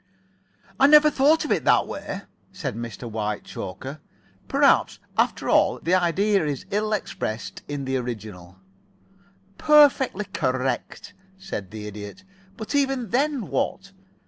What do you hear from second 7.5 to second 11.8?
in the original." "Perfectly correct," said